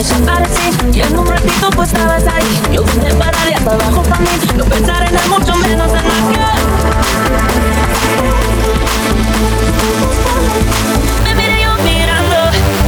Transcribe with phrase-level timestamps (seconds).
[0.00, 2.62] Desaparecí Y en un ratito pues estabas ahí.
[2.72, 4.28] Yo vine para de hasta abajo para mí.
[4.56, 6.38] No pensar en él, mucho menos en más que
[11.24, 12.36] Me miré yo mirando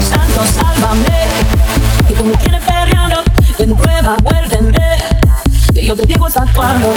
[0.01, 1.19] Santo, sálvame.
[2.09, 3.23] Y tú me quieres perreando
[3.59, 4.79] De nueva, vuélveme
[5.75, 6.95] Que yo te digo hasta cuándo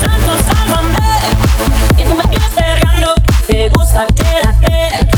[0.00, 0.98] Santo, sálvame.
[1.96, 3.14] Y tú me quieres perreando
[3.46, 5.08] Te gusta, quédate.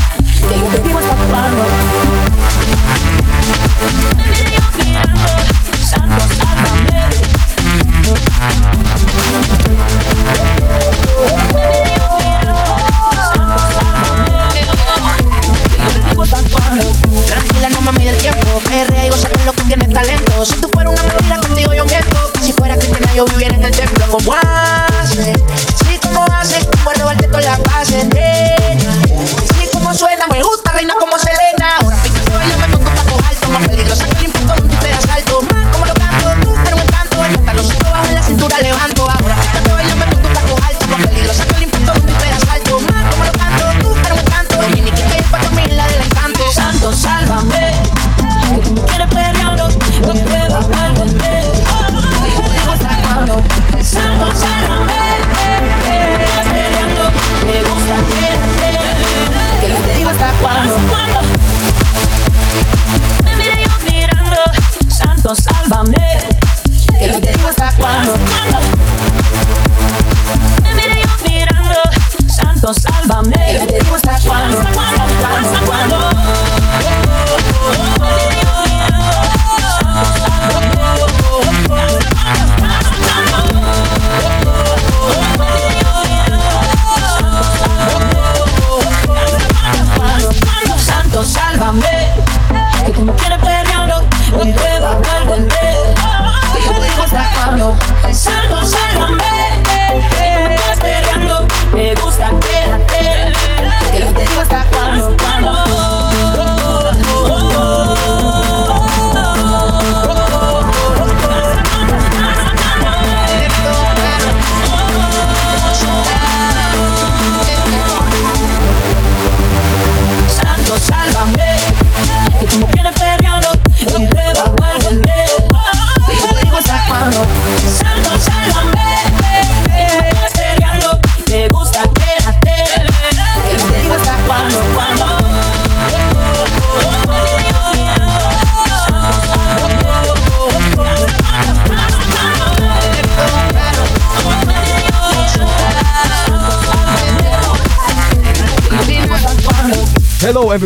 [0.47, 2.66] Que yo te digo hasta cuándo
[31.19, 31.77] Selena.
[31.81, 32.76] Ahora pica que baila,
[33.49, 33.96] me pongo taco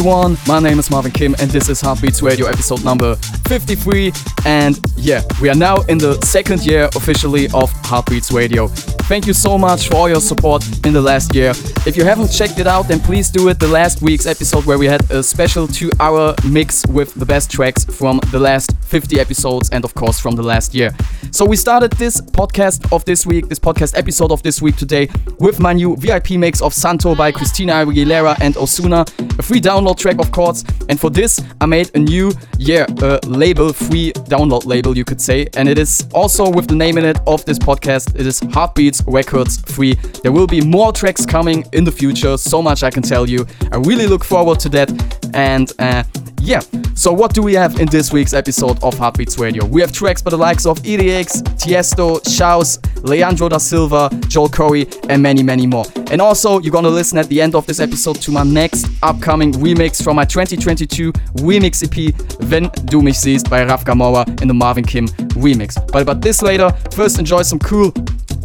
[0.01, 3.13] everyone, my name is Marvin Kim and this is Heartbeats Radio episode number
[3.47, 4.12] 53
[4.47, 8.67] and yeah, we are now in the second year officially of Heartbeats Radio.
[9.11, 11.49] Thank you so much for all your support in the last year.
[11.85, 13.59] If you haven't checked it out, then please do it.
[13.59, 17.51] The last week's episode where we had a special two hour mix with the best
[17.51, 20.95] tracks from the last 50 episodes and of course from the last year.
[21.31, 25.09] So we started this podcast of this week, this podcast episode of this week today
[25.39, 29.06] with my new VIP mix of Santo by Christina Aguilera and Ozuna,
[29.38, 30.63] a free download track of course.
[30.88, 32.86] And for this, I made a new, yeah,
[33.25, 35.47] label, free download label, you could say.
[35.56, 38.18] And it is also with the name in it of this podcast.
[38.19, 39.94] It is Heartbeats Records Free.
[40.24, 42.38] There will be more tracks coming in the future.
[42.38, 43.45] So much I can tell you.
[43.71, 44.89] I really look forward to that.
[45.33, 46.03] And uh,
[46.42, 46.62] yeah,
[46.95, 49.63] so what do we have in this week's episode of Heartbeats Radio?
[49.65, 55.06] We have tracks by the likes of EDX, Tiesto, Shouse, Leandro da Silva, Joel Corry,
[55.09, 55.86] and many, many more.
[56.12, 59.53] And also, you're gonna listen at the end of this episode to my next upcoming
[59.53, 61.13] remix from my 2022
[61.44, 62.13] remix EP,
[62.50, 65.07] Wenn Du Mich Siehst by Raf Camora in the Marvin Kim
[65.38, 65.75] remix.
[65.92, 67.94] But about this later, first enjoy some cool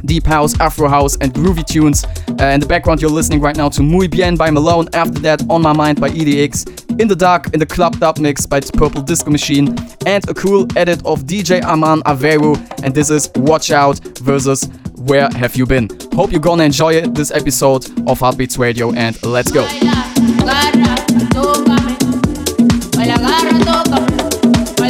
[0.06, 2.04] deep house, afro house, and groovy tunes.
[2.40, 4.88] Uh, in the background, you're listening right now to Muy Bien by Malone.
[4.94, 7.00] After that, On My Mind by EDX.
[7.00, 9.76] In the Dark in the Club Dub mix by Purple Disco Machine.
[10.06, 12.56] And a cool edit of DJ Aman Aveiro.
[12.82, 15.90] And this is Watch Out versus Where Have You Been.
[16.14, 19.66] Hope you're gonna enjoy it, this episode of Heartbeats Radio, and let's go.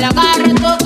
[0.07, 0.86] Agarra,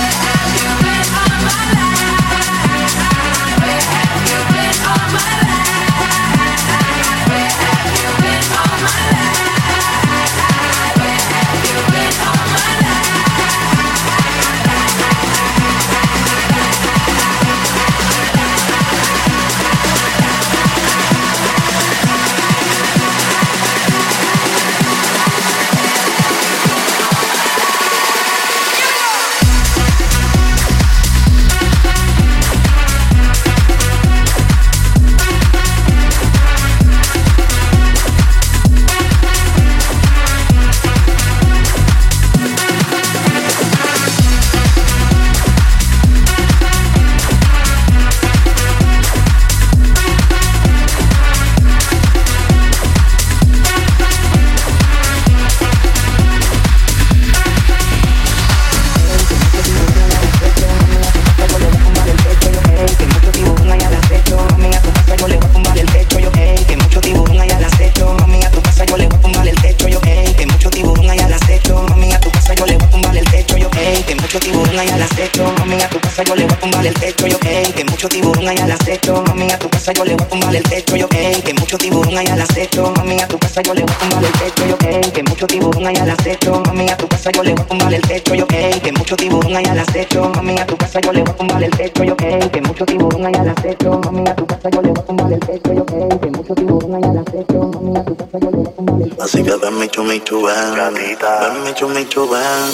[74.51, 77.27] tiburón allá al acecho, mami a tu casa yo le voy a tumbar el techo,
[77.27, 77.65] yo okay.
[77.71, 80.55] que mucho tiburón allá al acecho, mami a tu casa yo le voy a tumbar
[80.55, 81.41] el techo, yo okay.
[81.41, 84.23] que mucho tiburón allá al acecho, mami a tu casa yo le voy a tumbar
[84.23, 85.11] el techo, yo okay.
[85.11, 87.93] que mucho tiburón allá al acecho, mami a tu casa yo le voy a tumbar
[87.93, 91.21] el techo, yo que mucho tiburón allá al acecho, mami a tu casa yo le
[91.21, 94.45] voy a tumbar el techo, yo que mucho tiburón allá al acecho, mami a tu
[94.45, 97.71] casa yo le voy a tumbar el techo, yo que mucho tiburón allá al acecho,
[97.73, 99.23] mami a tu casa yo le voy a tumbar el techo.
[99.23, 102.69] Así que dame chume chuban, gatita, dame chume chuban,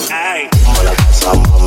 [0.79, 1.66] hola casa mami.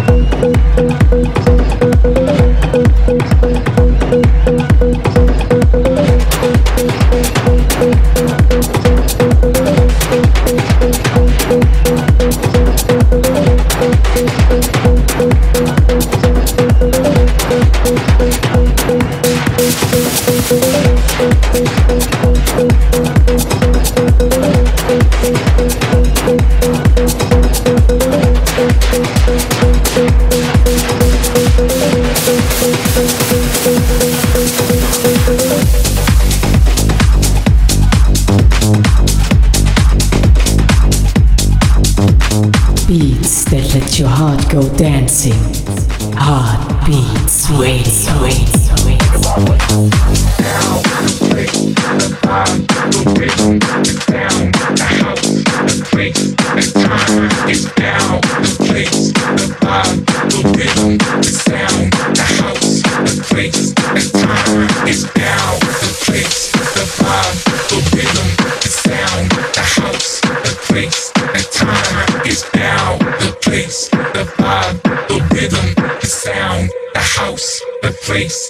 [78.16, 78.45] place,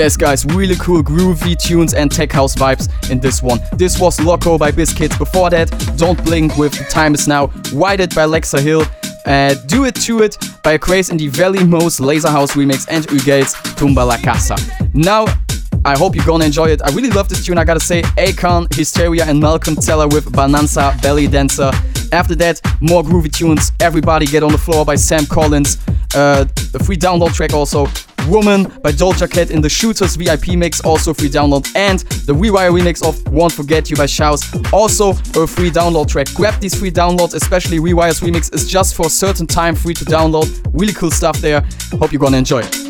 [0.00, 3.60] Yes, guys, really cool groovy tunes and tech house vibes in this one.
[3.74, 5.18] This was Loco by Biscits.
[5.18, 8.86] Before that, Don't Blink with The Time Is Now, White It by Lexa Hill.
[9.26, 13.06] Uh, Do It To It by Craze in the Valley Most Laser House remix and
[13.08, 14.56] Ugates Tumba La Casa.
[14.94, 15.26] Now,
[15.84, 16.80] I hope you're gonna enjoy it.
[16.82, 18.00] I really love this tune, I gotta say.
[18.16, 21.72] Akon, Hysteria, and Malcolm Teller with Bonanza Belly Dancer.
[22.12, 23.72] After that, more groovy tunes.
[23.80, 25.78] Everybody Get on the Floor by Sam Collins.
[26.14, 27.86] Uh, the free download track also.
[28.28, 31.66] Woman by Doja Cat in the Shooters VIP mix, also free download.
[31.74, 34.42] And the Rewire remix of Won't Forget You by Shouse,
[34.72, 36.28] also a free download track.
[36.34, 40.04] Grab these free downloads, especially Rewire's remix is just for a certain time free to
[40.04, 40.48] download.
[40.72, 41.66] Really cool stuff there.
[41.92, 42.89] Hope you're gonna enjoy it.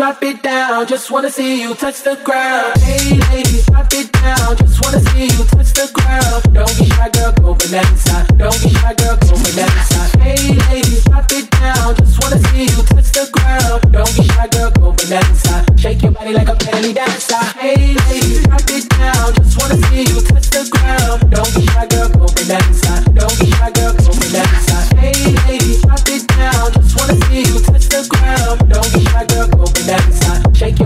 [0.00, 0.86] drop it down.
[0.86, 2.72] Just wanna see you touch the ground.
[2.80, 4.56] Hey ladies, drop it down.
[4.56, 6.40] Just wanna see you touch the ground.
[6.54, 8.26] Don't be shy, girl, go bonanza.
[8.38, 10.00] Don't be shy, girl, go bonanza.
[10.24, 11.94] Hey ladies, drop it down.
[11.96, 13.92] Just wanna see you touch the ground.
[13.92, 15.66] Don't be shy, girl, go bonanza.
[15.76, 17.44] Shake your body like a belly dancer.
[17.60, 19.34] Hey ladies, drop it down.
[19.34, 21.30] Just wanna see you touch the ground.
[21.30, 23.09] Don't be shy, girl, go bonanza.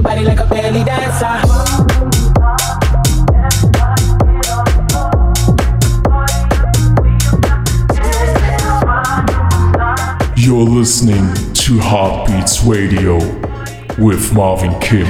[0.05, 1.41] Body like a belly dancer.
[10.37, 13.17] You're listening to Heartbeats Radio
[13.99, 15.07] with Marvin Kim.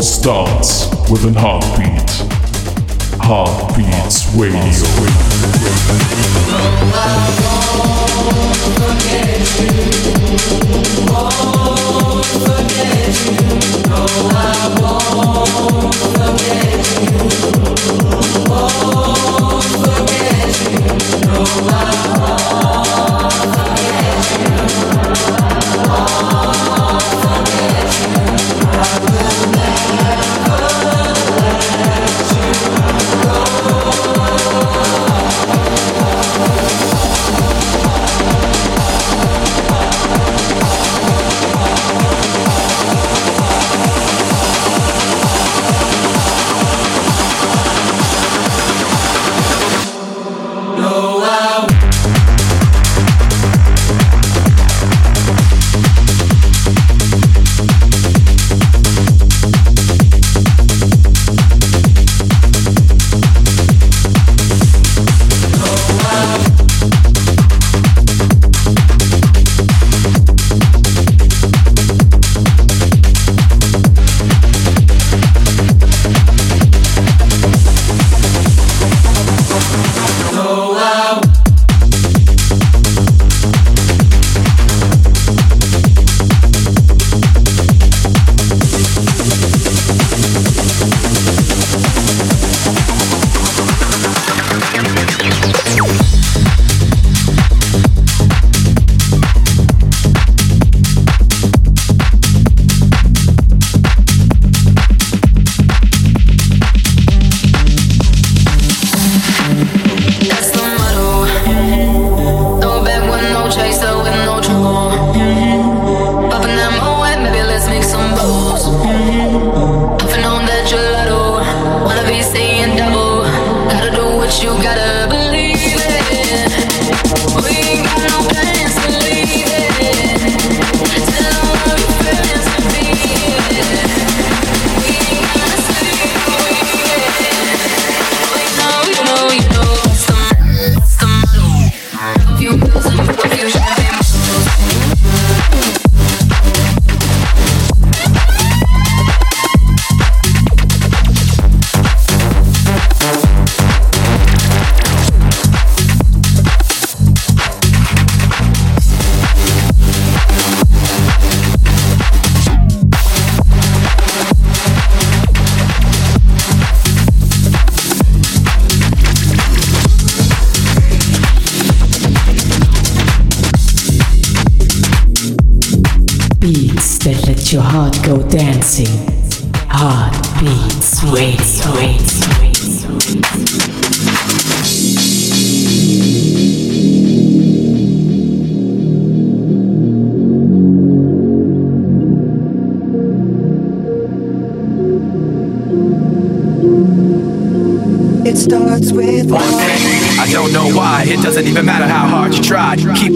[0.00, 2.10] All starts with an heartbeat.
[3.20, 5.20] Heartbeats Radio.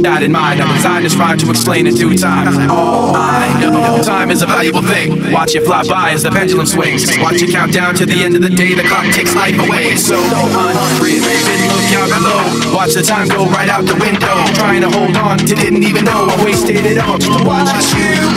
[0.05, 2.69] That in mind, I designed this rhyme to explain in due time.
[2.69, 5.33] All I know time is a valuable thing.
[5.33, 7.09] Watch it fly by as the pendulum swings.
[7.25, 8.75] Watch it count down to the end of the day.
[8.75, 9.97] The clock takes life away.
[9.97, 12.77] So unreal, look out below.
[12.77, 14.37] Watch the time go right out the window.
[14.53, 17.73] Trying to hold on to didn't even know I wasted it all just to watch
[17.97, 18.34] you.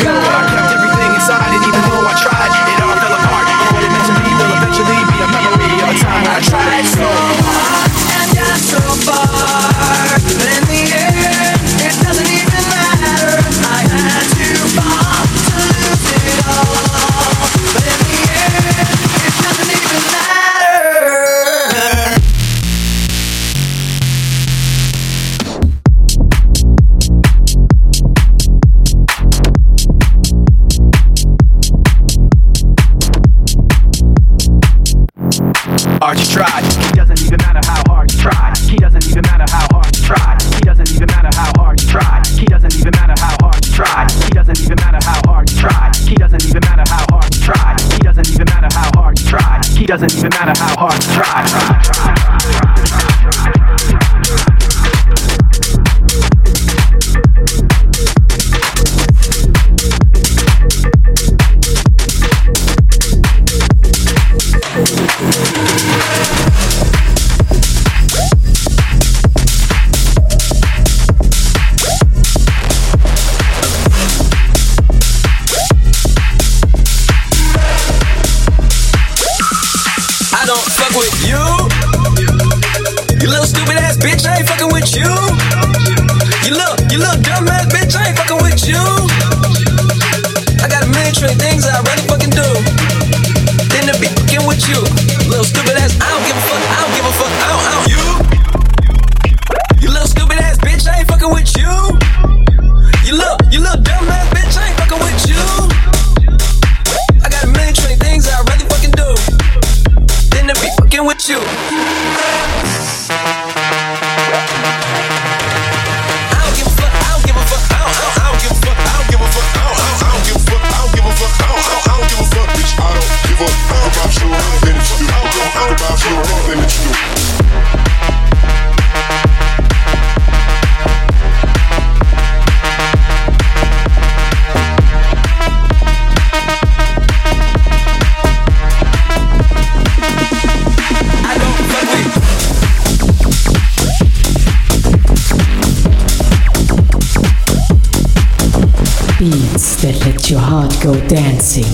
[150.87, 151.67] Go dancing,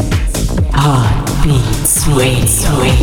[0.74, 2.50] heart beats, wait,
[2.82, 2.98] wait.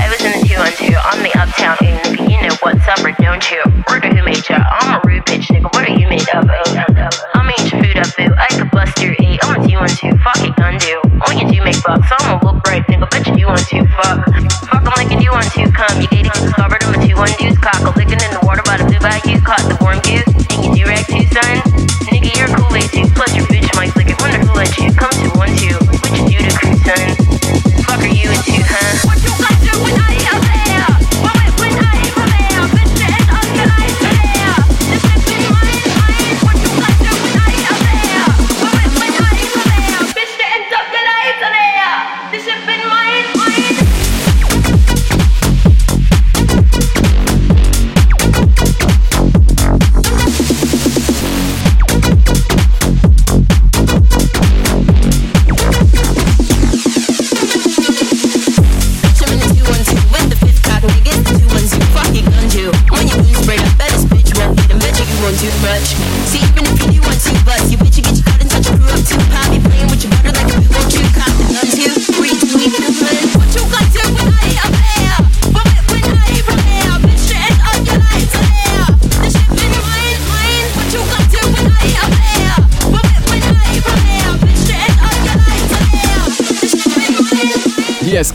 [0.00, 2.30] I listen to 212 on the Uptown Oon.
[2.30, 3.60] You know what's up, or don't you?
[3.90, 4.64] Order who made ya?
[4.80, 5.64] I'm a rude bitch, nigga.
[5.64, 6.48] What are you made of?
[6.48, 8.32] Oh, I'm eat food up, boo.
[8.32, 9.38] I could bust your eight.
[9.42, 11.04] I'm a 212, fuck it, undo.
[11.28, 12.08] Only you do make bucks.
[12.16, 13.10] I'm a look right, nigga.
[13.10, 13.83] Bet you do want to.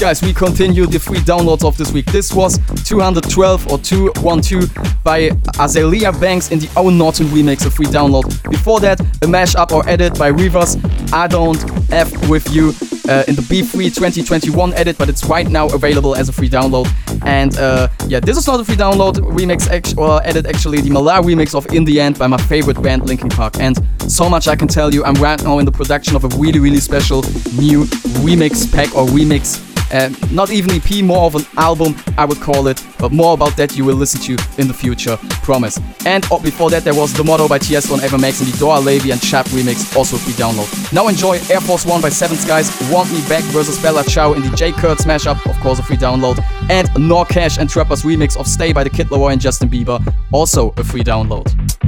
[0.10, 2.04] guys, we continue the free downloads of this week.
[2.08, 7.86] This was 212 or 212 by Azealia Banks in the Own Norton remix, a free
[7.86, 8.26] download.
[8.50, 10.78] Before that, a mashup or edit by Rivers,
[11.14, 12.70] I Don't F With You,
[13.08, 16.88] uh, in the B3 2021 edit, but it's right now available as a free download.
[17.24, 20.90] And uh, yeah, this is not a free download remix act- or edit, actually, the
[20.90, 23.60] Malar remix of In the End by my favorite band, Linkin Park.
[23.60, 23.78] And
[24.12, 26.60] so much I can tell you, I'm right now in the production of a really,
[26.60, 27.22] really special
[27.54, 27.84] new
[28.26, 32.68] remix pack or remix um, not even EP, more of an album, I would call
[32.68, 32.84] it.
[32.98, 35.80] But more about that you will listen to in the future, promise.
[36.06, 38.58] And oh, before that, there was The Motto by Tiesto on Ava Max and the
[38.58, 40.70] Dora Levy and Chap remix, also free download.
[40.94, 44.42] Now enjoy Air Force One by Seven Skies, Want Me Back versus Bella Ciao in
[44.42, 44.72] the J.
[44.72, 46.44] Kurtz mashup, of course a free download.
[46.70, 50.14] And Nor Cash and Trapper's remix of Stay by the Kid LAROI and Justin Bieber,
[50.32, 51.79] also a free download.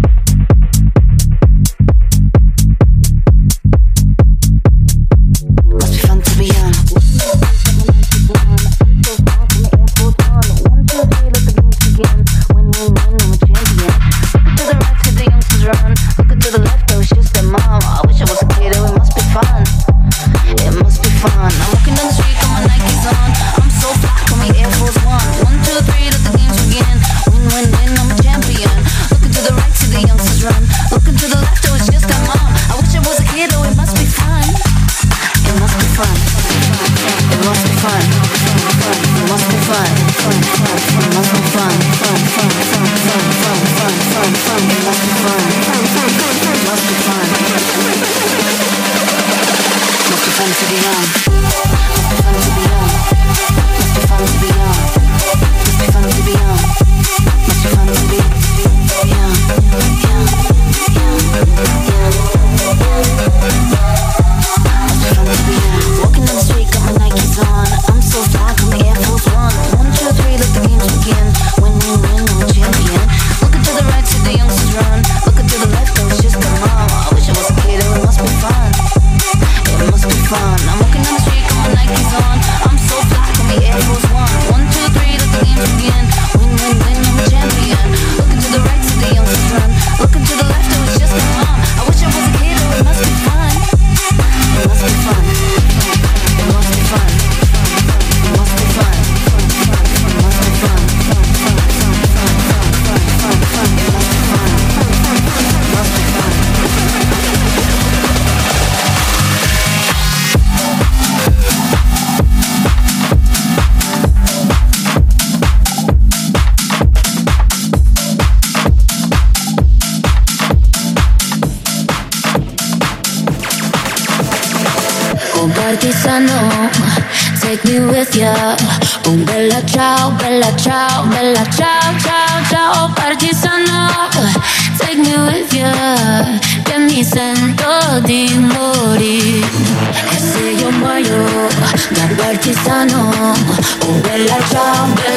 [144.51, 145.10] down.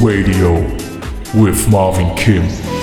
[0.00, 0.60] Radio
[1.34, 2.77] with Marvin Kim.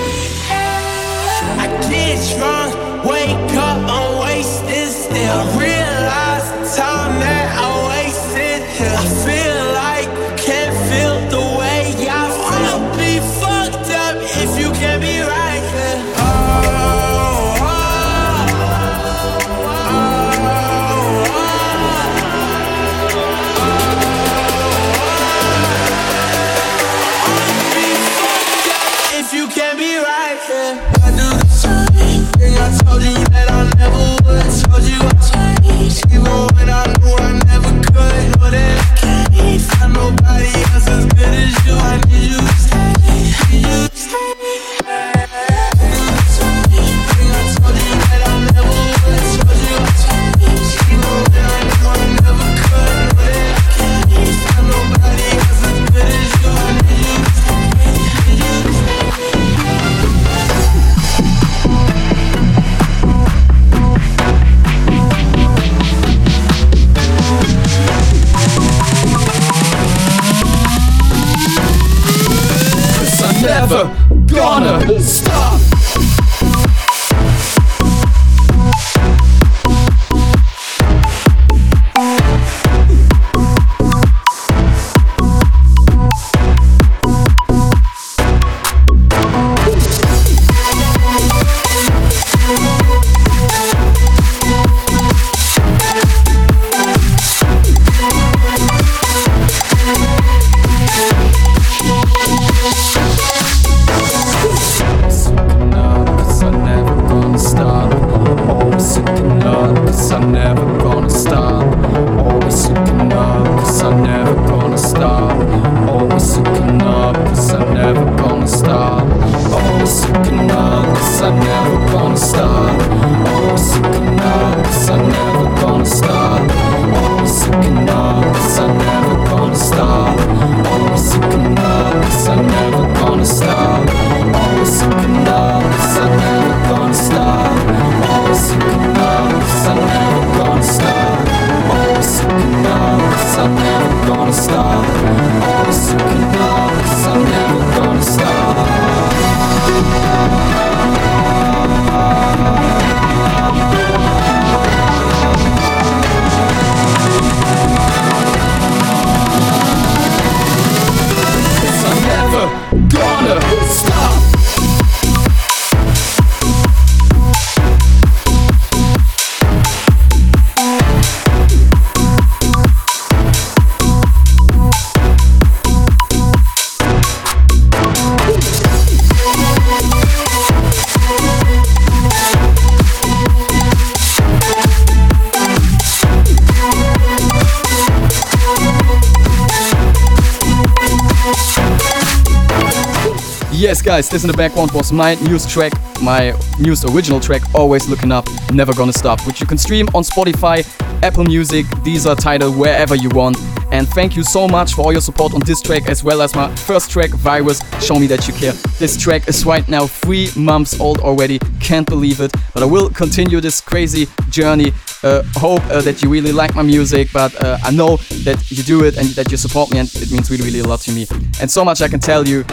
[193.96, 195.72] Guys, this in the background was my news track,
[196.02, 200.04] my news original track, Always Looking Up, Never Gonna Stop, which you can stream on
[200.04, 200.68] Spotify,
[201.02, 203.38] Apple Music, Deezer, Tidal, wherever you want.
[203.72, 206.36] And thank you so much for all your support on this track, as well as
[206.36, 208.52] my first track, Virus, Show Me That You Care.
[208.80, 212.89] This track is right now three months old already, can't believe it, but I will
[212.89, 214.74] continue this crazy journey.
[215.06, 218.64] Uh, hope uh, that you really like my music, but uh, I know that you
[218.64, 220.91] do it and that you support me, and it means really, really a lot to
[220.91, 221.06] me.
[221.39, 222.43] And so much I can tell you.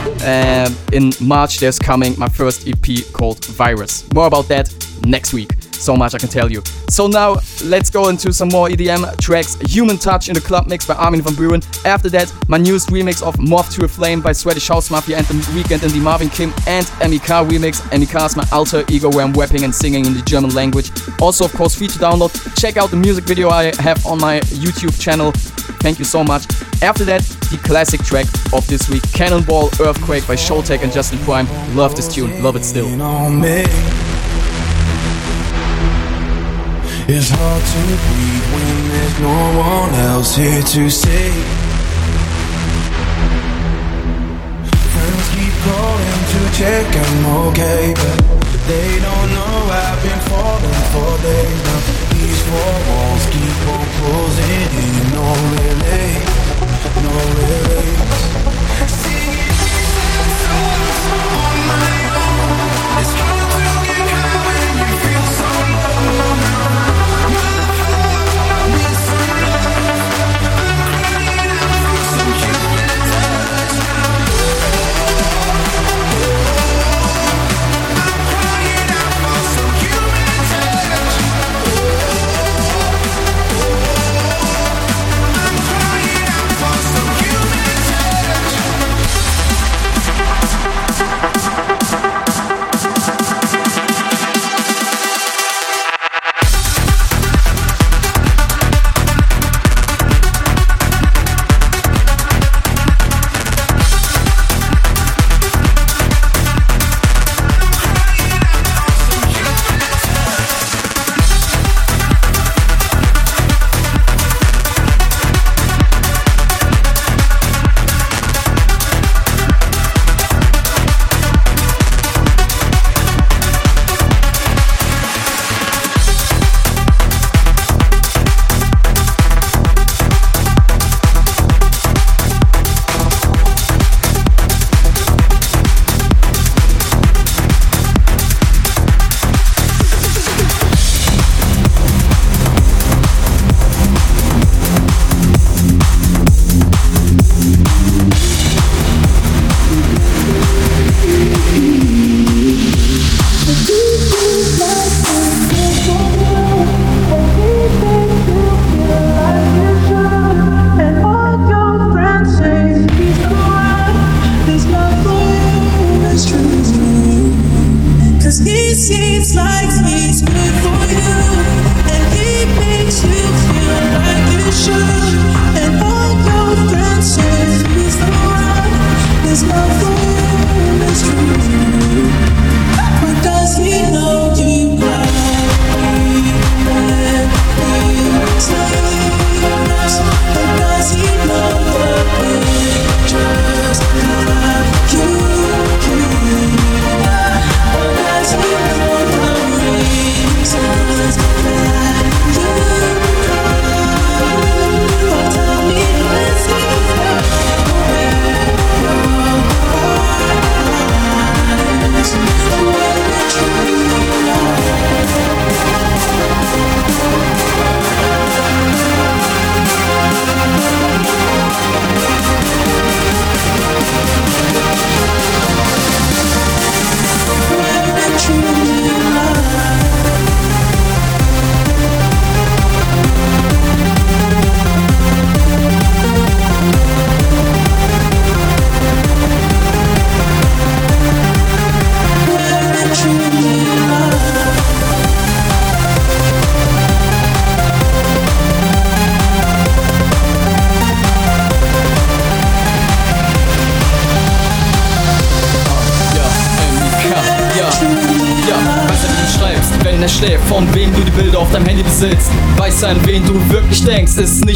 [0.93, 4.05] In March, there's coming my first EP called Virus.
[4.13, 4.69] More about that
[5.07, 5.51] next week.
[5.83, 6.63] So much I can tell you.
[6.89, 9.57] So now let's go into some more EDM tracks.
[9.63, 11.61] Human Touch in the club mix by Armin van Buuren.
[11.85, 15.27] After that, my newest remix of Moth to a Flame by Swedish House Mafia and
[15.27, 17.81] the Weeknd in the Marvin Kim and Emika remix.
[17.91, 20.93] Emika is my alter ego where I'm rapping and singing in the German language.
[21.21, 22.31] Also, of course, free to download.
[22.61, 25.33] Check out the music video I have on my YouTube channel.
[25.83, 26.45] Thank you so much.
[26.81, 31.49] After that, the classic track of this week, Cannonball Earthquake by Showtek and Justin Prime.
[31.75, 32.89] Love this tune, love it still.
[37.09, 41.35] It's hard to breathe when there's no one else here to see.
[44.95, 48.19] Friends keep calling to check I'm okay, but
[48.71, 51.81] they don't know I've been falling for days now.
[52.15, 54.95] These four walls keep on closing in.
[55.11, 55.27] No
[55.59, 56.23] relief,
[57.03, 57.99] no relief.
[58.87, 59.59] Singing
[60.55, 63.03] on my own.
[63.03, 63.42] It's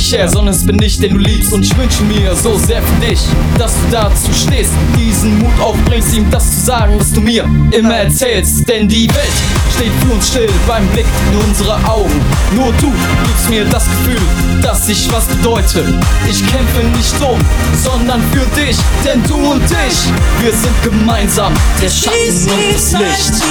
[0.07, 1.53] nicht er, sondern es bin ich, den du liebst.
[1.53, 3.21] Und ich wünsche mir so sehr für dich,
[3.59, 7.97] dass du dazu stehst, diesen Mut aufbringst, ihm das zu sagen, was du mir immer
[7.97, 8.69] erzählst.
[8.69, 9.37] Denn die Welt
[9.75, 12.21] steht für uns still beim Blick in unsere Augen.
[12.55, 12.93] Nur du
[13.25, 14.21] gibst mir das Gefühl,
[14.63, 15.83] dass ich was bedeute.
[16.31, 17.41] Ich kämpfe nicht um,
[17.83, 21.53] sondern für dich, denn du und ich, wir sind gemeinsam
[21.83, 23.43] der Schatten und das Licht.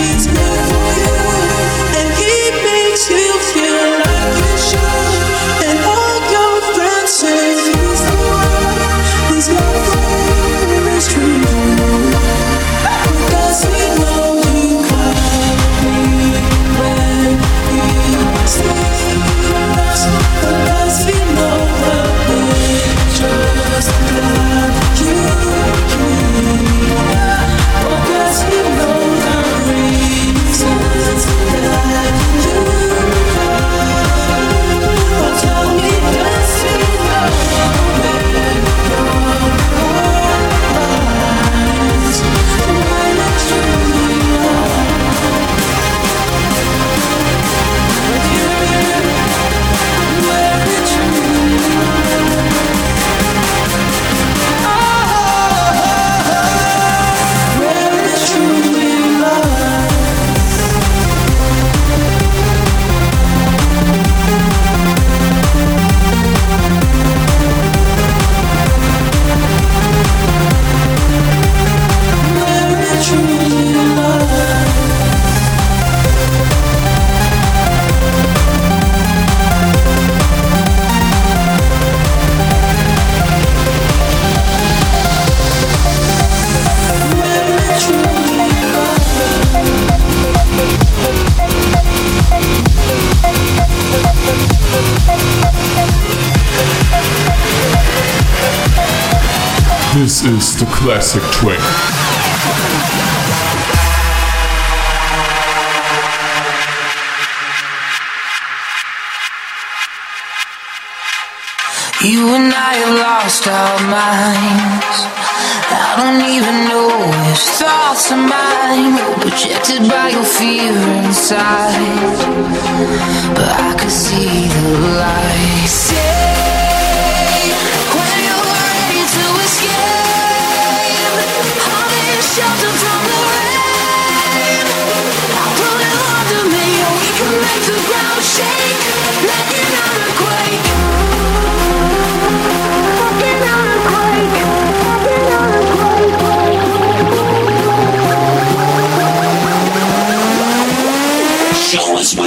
[3.07, 5.14] you feel like you should,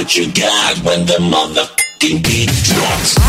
[0.09, 3.28] what you got when the motherfucking beat drops.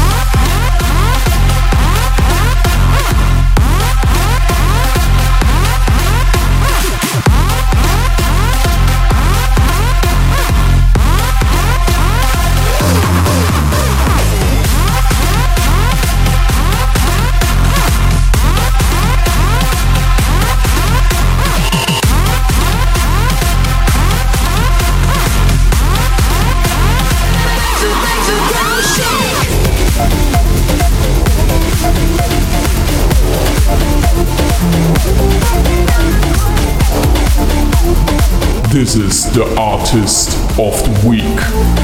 [38.90, 41.79] This is the artist of the week.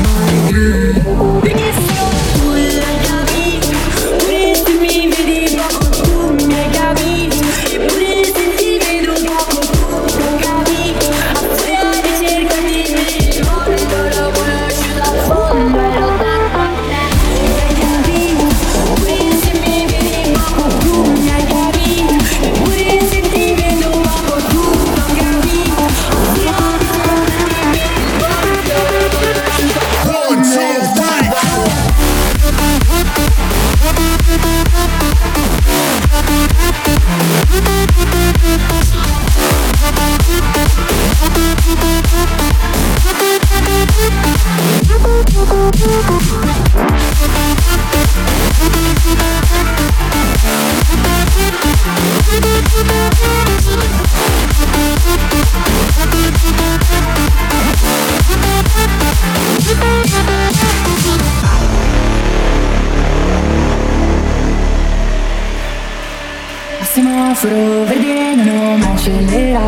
[66.97, 69.61] Semaforo verde non accelera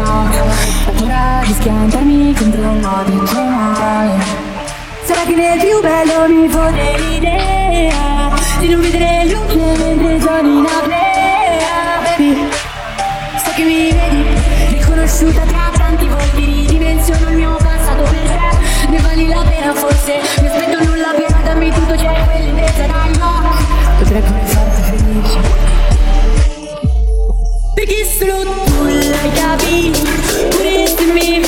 [0.86, 4.24] Ho paura di schiantarmi contro un modo male
[5.04, 10.64] Sarà che nel più bello mi fode l'idea Di non vedere luce mentre sono in
[10.64, 12.48] apnea Baby,
[13.44, 18.88] so che mi vedi Riconosciuta tra tanti volti Ridimensiono il mio passato per te.
[18.88, 23.42] Ne vali la pena forse Mi aspetto nulla piena dammi tutto c'è quell'indezza dai no
[23.98, 24.77] Potrei pure farti
[27.88, 30.00] perché solo tu like capito
[30.50, 31.47] Pure se mi vedi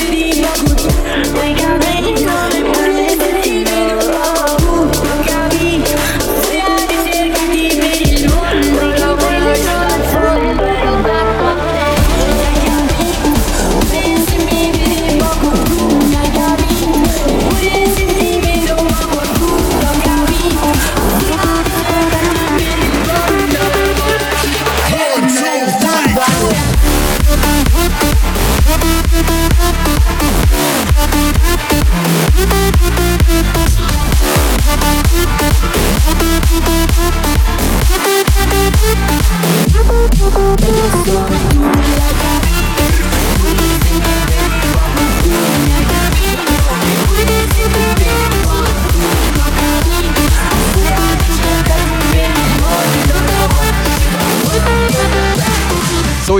[36.51, 36.67] Thank
[41.07, 41.30] you.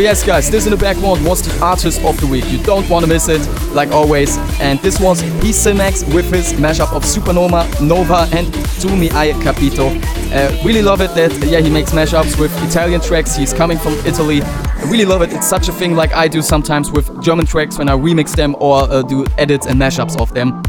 [0.01, 2.45] Yes guys, this in the back one was the artist of the week.
[2.49, 3.41] You don't want to miss it,
[3.73, 4.37] like always.
[4.59, 5.21] And this was
[5.75, 9.89] Max with his mashup of Supernova, Nova and Tu Mi Ai Capito.
[10.33, 13.35] Uh, really love it that yeah he makes mashups with Italian tracks.
[13.35, 14.41] He's coming from Italy.
[14.41, 15.33] I really love it.
[15.33, 18.55] It's such a thing like I do sometimes with German tracks when I remix them
[18.59, 20.63] or uh, do edits and mashups of them.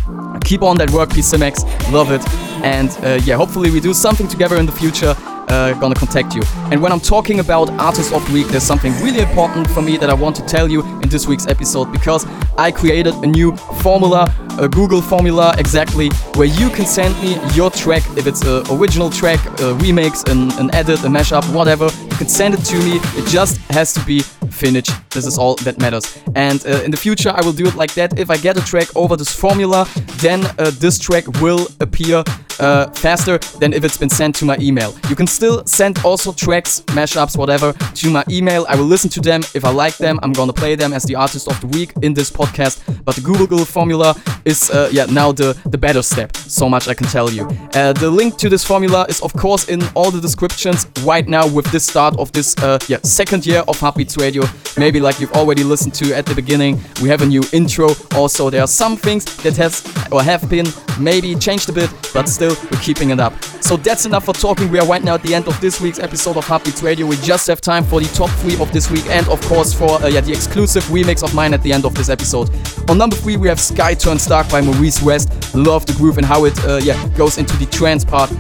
[0.45, 1.65] Keep on that work, Max.
[1.91, 2.27] Love it.
[2.65, 5.15] And uh, yeah, hopefully we do something together in the future
[5.53, 6.43] uh, gonna contact you.
[6.71, 9.97] And when I'm talking about Artist of the Week, there's something really important for me
[9.99, 12.27] that I want to tell you in this week's episode because
[12.57, 17.71] I created a new formula, a Google formula exactly, where you can send me your
[17.71, 22.17] track, if it's an original track, a remix, an, an edit, a mashup, whatever, you
[22.17, 22.97] can send it to me.
[23.19, 24.93] It just has to be finished.
[25.11, 26.19] This is all that matters.
[26.35, 28.19] And uh, in the future, I will do it like that.
[28.19, 29.87] If I get a track over this formula,
[30.19, 32.23] then uh, this track will appear
[32.63, 34.95] uh, faster than if it's been sent to my email.
[35.09, 38.65] You can still send also tracks, mashups, whatever, to my email.
[38.69, 39.43] I will listen to them.
[39.55, 42.15] If I like them, I'm gonna play them as the artist of the week in
[42.15, 42.81] this podcast.
[43.05, 46.37] But the Google formula is uh, yeah now the the better step.
[46.37, 47.45] So much I can tell you.
[47.75, 51.47] Uh, the link to this formula is of course in all the descriptions right now
[51.47, 54.45] with this start of this uh, yeah second year of Heartbeats Radio.
[54.77, 57.91] Maybe like you've already listened to at the beginning, we have a new intro.
[58.15, 60.67] Also, there are some things that has or have been
[60.99, 63.33] maybe changed a bit, but still we're keeping it up.
[63.61, 64.71] So that's enough for talking.
[64.71, 67.07] We are right now at the end of this week's episode of Heartbeats Radio.
[67.07, 70.03] We just have time for the top three of this week, and of course for
[70.03, 72.51] uh, yeah the exclusive remix of mine at the end of this episode.
[72.91, 75.55] On number three, we have Sky Turns Dark by Maurice West.
[75.55, 78.31] Love the groove and how it uh, yeah goes into the trance part.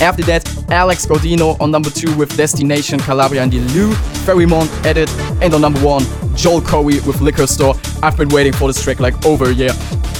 [0.00, 3.92] After that, Alex Gaudino on number two with Destination Calabria and the Lou
[4.24, 5.10] Ferrymont edit.
[5.42, 7.74] And on number one, Joel Corry with Liquor Store.
[8.02, 9.74] I've been waiting for this track like over a year.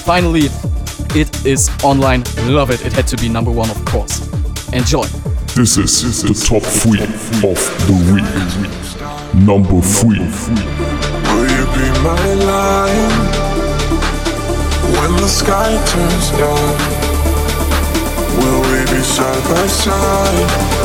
[0.04, 0.48] Finally,
[1.14, 2.22] it is online.
[2.46, 2.84] Love it.
[2.84, 4.20] It had to be number one, of course.
[4.72, 5.04] Enjoy.
[5.54, 9.44] This is the top three of the week.
[9.44, 10.20] Number three.
[11.30, 13.50] Will you be my light
[14.96, 16.78] when the sky turns dark?
[18.38, 20.79] Will we be side by side?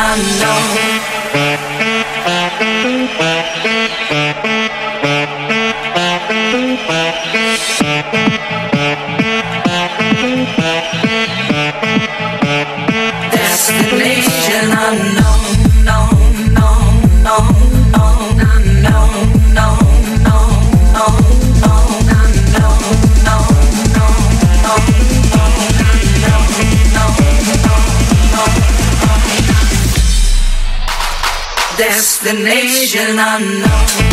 [0.00, 0.87] I know.
[32.90, 34.07] vision I know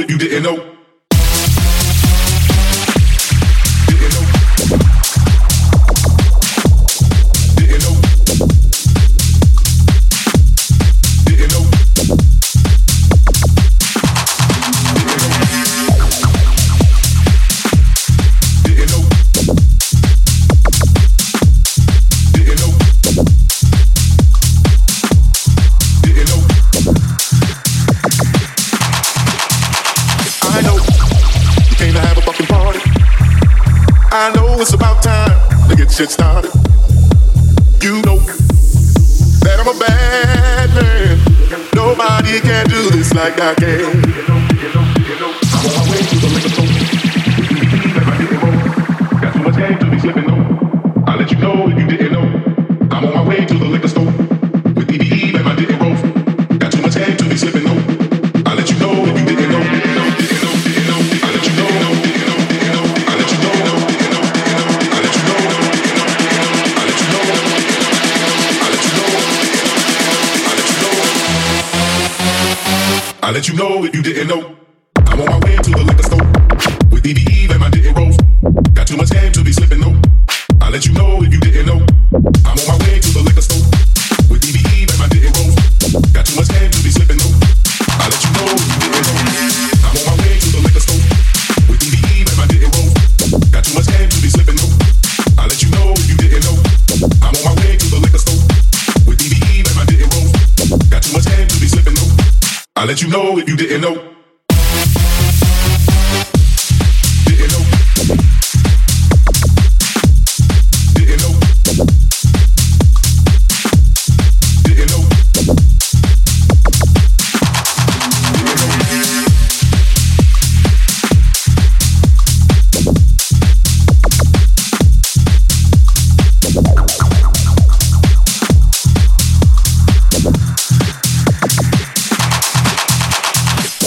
[0.00, 0.76] if you didn't know.
[36.06, 36.16] it's.
[37.82, 38.18] You know
[39.42, 41.68] that I'm a bad man.
[41.74, 44.45] Nobody can do this like I can.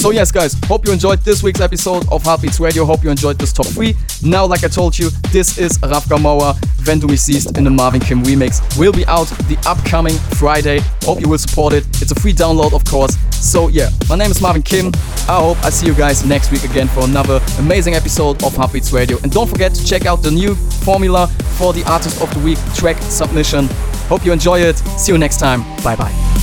[0.09, 2.83] So yes, guys, hope you enjoyed this week's episode of Heartbeats Radio.
[2.83, 3.95] Hope you enjoyed this top three.
[4.23, 7.69] Now, like I told you, this is Raf Camora, Wenn Du Mich Siehst in the
[7.69, 8.59] Marvin Kim remix.
[8.79, 10.79] Will be out the upcoming Friday.
[11.03, 11.85] Hope you will support it.
[12.01, 13.15] It's a free download, of course.
[13.29, 14.87] So yeah, my name is Marvin Kim.
[15.27, 18.91] I hope I see you guys next week again for another amazing episode of Heartbeats
[18.91, 19.19] Radio.
[19.21, 21.27] And don't forget to check out the new formula
[21.59, 23.67] for the Artist of the Week track submission.
[24.09, 24.79] Hope you enjoy it.
[24.97, 25.61] See you next time.
[25.83, 26.38] Bye bye.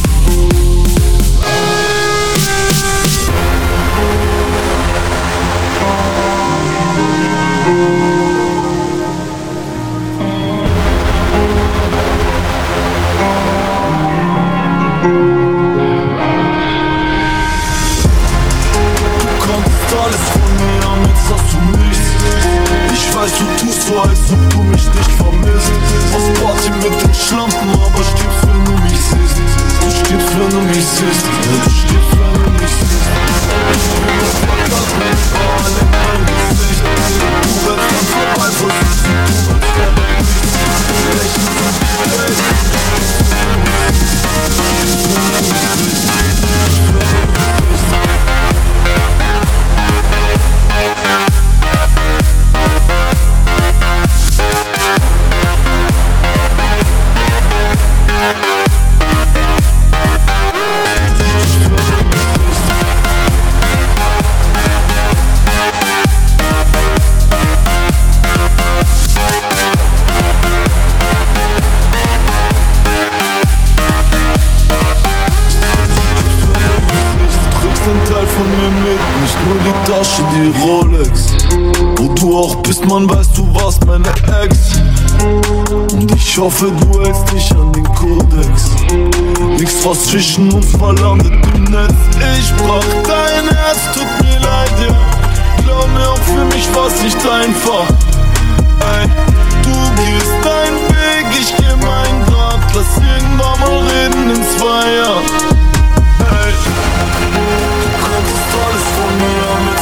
[23.26, 25.72] weiß, du tust so, als ob du mich nicht vermisst.
[26.14, 29.38] Aus Party mit den Schlampen, aber stirbst, wenn du mich siehst.
[29.80, 31.26] Du stirbst, wenn du mich siehst.
[31.26, 33.08] Du stirbst, wenn du mich siehst.
[33.72, 36.84] Ich bin das Verkauf mit Frauen in meinem Gesicht.
[37.42, 40.16] Du wirst dann vorbei, versuchst du, du wirst vorbei.
[41.16, 41.65] Lächeln
[77.86, 79.00] ein Teil von mir mit.
[79.22, 81.36] Nicht nur die Tasche, die Rolex.
[81.96, 84.08] Wo du auch bist, man weißt du warst meine
[84.42, 84.80] Ex.
[85.92, 88.70] Und ich hoffe, du hältst dich an den Kodex.
[89.58, 91.94] Nichts, was zwischen uns verlandet im Netz.
[92.38, 94.94] Ich brach dein Herz, tut mir leid, ja.
[95.64, 97.88] Glaub mir, auch für mich war's nicht einfach.
[98.98, 99.08] Ey,
[99.62, 99.70] du
[100.02, 102.60] gehst deinen Weg, ich geh meinen Grad.
[102.74, 105.55] Lass irgendwann mal reden in zwei Jahren.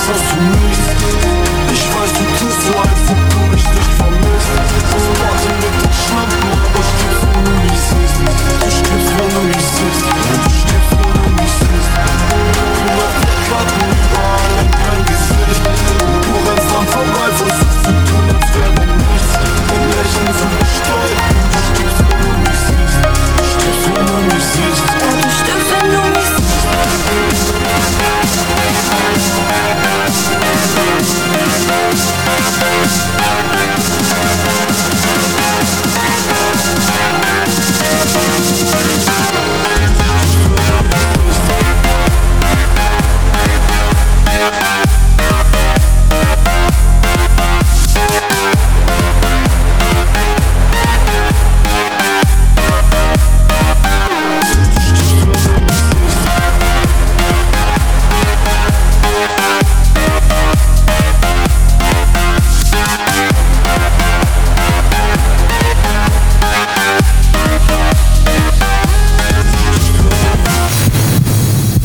[0.07, 1.64] Mir haben,